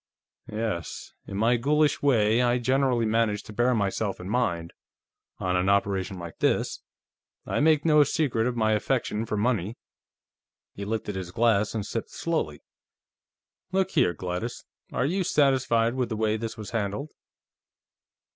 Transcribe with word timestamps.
"Yes. 0.51 1.13
In 1.27 1.37
my 1.37 1.57
ghoulish 1.57 2.01
way, 2.01 2.41
I 2.41 2.57
generally 2.57 3.05
manage 3.05 3.43
to 3.43 3.53
bear 3.53 3.75
myself 3.75 4.19
in 4.19 4.27
mind, 4.27 4.73
on 5.37 5.55
an 5.55 5.69
operation 5.69 6.17
like 6.17 6.39
this. 6.39 6.81
I 7.45 7.59
make 7.59 7.85
no 7.85 8.03
secret 8.03 8.47
of 8.47 8.55
my 8.55 8.71
affection 8.71 9.27
for 9.27 9.37
money." 9.37 9.77
He 10.73 10.85
lifted 10.85 11.15
his 11.15 11.29
glass 11.29 11.75
and 11.75 11.85
sipped 11.85 12.09
slowly. 12.09 12.63
"Look 13.71 13.91
here, 13.91 14.15
Gladys; 14.15 14.65
are 14.91 15.05
you 15.05 15.23
satisfied 15.23 15.93
with 15.93 16.09
the 16.09 16.17
way 16.17 16.35
this 16.35 16.57
was 16.57 16.71
handled?" 16.71 17.11